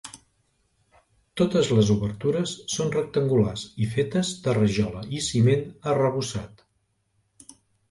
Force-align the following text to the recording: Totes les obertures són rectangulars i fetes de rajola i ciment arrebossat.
Totes 1.41 1.69
les 1.79 1.91
obertures 1.95 2.53
són 2.77 2.89
rectangulars 2.97 3.67
i 3.87 3.91
fetes 3.93 4.33
de 4.49 4.57
rajola 4.61 5.05
i 5.21 5.25
ciment 5.29 5.65
arrebossat. 5.95 6.67